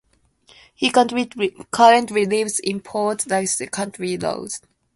He 0.73 0.89
currently 0.89 2.25
lives 2.25 2.57
in 2.59 2.79
Port 2.81 3.19
Laoise, 3.27 3.61
County 3.71 4.17
Laois. 4.17 4.59